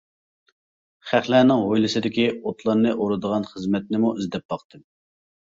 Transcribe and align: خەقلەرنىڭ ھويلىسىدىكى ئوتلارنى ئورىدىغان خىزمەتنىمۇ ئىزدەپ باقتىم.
خەقلەرنىڭ 1.09 1.61
ھويلىسىدىكى 1.65 2.25
ئوتلارنى 2.37 2.95
ئورىدىغان 2.95 3.47
خىزمەتنىمۇ 3.53 4.17
ئىزدەپ 4.17 4.57
باقتىم. 4.57 4.85